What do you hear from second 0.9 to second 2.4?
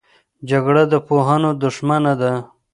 د پوهانو دښمنه ده